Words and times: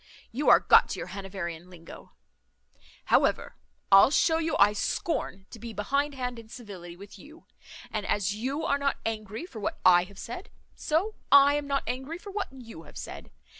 You 0.31 0.49
are 0.49 0.59
got 0.59 0.89
to 0.89 0.99
your 0.99 1.09
Hanoverian 1.09 1.67
linguo. 1.69 2.09
However, 3.13 3.55
I'll 3.91 4.09
shew 4.09 4.39
you 4.41 4.57
I 4.57 4.73
scorn 4.73 5.45
to 5.51 5.59
be 5.59 5.73
behind 5.73 6.15
hand 6.15 6.39
in 6.39 6.49
civility 6.49 6.97
with 6.97 7.19
you; 7.19 7.45
and 7.91 8.03
as 8.07 8.33
you 8.33 8.65
are 8.65 8.79
not 8.79 8.97
angry 9.05 9.45
for 9.45 9.59
what 9.59 9.79
I 9.85 10.05
have 10.05 10.17
said, 10.17 10.49
so 10.73 11.13
I 11.31 11.53
am 11.53 11.67
not 11.67 11.83
angry 11.85 12.17
for 12.17 12.31
what 12.31 12.47
you 12.51 12.81
have 12.81 12.97
said. 12.97 13.29